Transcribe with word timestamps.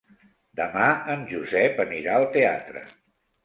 Demà 0.59 0.87
en 1.17 1.27
Josep 1.33 1.85
anirà 1.87 2.19
al 2.19 2.29
teatre. 2.41 2.87